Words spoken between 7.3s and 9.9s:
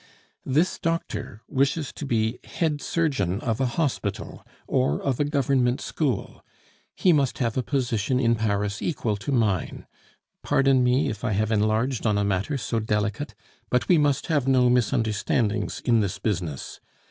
have a position in Paris equal to mine....